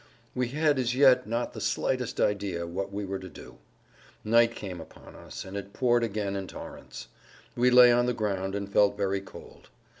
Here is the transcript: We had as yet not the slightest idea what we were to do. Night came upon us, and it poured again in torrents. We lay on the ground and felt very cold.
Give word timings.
We 0.33 0.47
had 0.47 0.79
as 0.79 0.95
yet 0.95 1.27
not 1.27 1.53
the 1.53 1.61
slightest 1.61 2.19
idea 2.19 2.65
what 2.65 2.91
we 2.91 3.05
were 3.05 3.19
to 3.19 3.29
do. 3.29 3.59
Night 4.23 4.55
came 4.55 4.81
upon 4.81 5.15
us, 5.15 5.45
and 5.45 5.55
it 5.55 5.73
poured 5.73 6.03
again 6.03 6.35
in 6.35 6.47
torrents. 6.47 7.09
We 7.55 7.69
lay 7.69 7.91
on 7.91 8.07
the 8.07 8.13
ground 8.15 8.55
and 8.55 8.67
felt 8.67 8.97
very 8.97 9.21
cold. 9.21 9.69